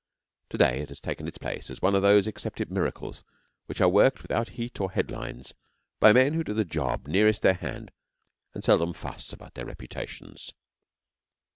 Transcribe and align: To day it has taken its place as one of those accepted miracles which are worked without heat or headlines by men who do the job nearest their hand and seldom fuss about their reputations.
To 0.49 0.57
day 0.57 0.79
it 0.79 0.89
has 0.89 0.99
taken 0.99 1.27
its 1.27 1.37
place 1.37 1.69
as 1.69 1.79
one 1.79 1.93
of 1.93 2.01
those 2.01 2.25
accepted 2.25 2.71
miracles 2.71 3.23
which 3.67 3.79
are 3.79 3.87
worked 3.87 4.23
without 4.23 4.49
heat 4.57 4.81
or 4.81 4.89
headlines 4.89 5.53
by 5.99 6.11
men 6.11 6.33
who 6.33 6.43
do 6.43 6.55
the 6.55 6.65
job 6.65 7.05
nearest 7.05 7.43
their 7.43 7.53
hand 7.53 7.91
and 8.55 8.63
seldom 8.63 8.93
fuss 8.93 9.31
about 9.31 9.53
their 9.53 9.67
reputations. 9.67 10.53